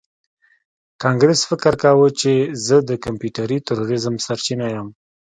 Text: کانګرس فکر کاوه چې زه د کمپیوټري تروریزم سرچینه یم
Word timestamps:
کانګرس 1.03 1.39
فکر 1.49 1.73
کاوه 1.83 2.07
چې 2.21 2.31
زه 2.65 2.77
د 2.89 2.91
کمپیوټري 3.05 3.57
تروریزم 3.67 4.15
سرچینه 4.25 4.65
یم 4.75 4.87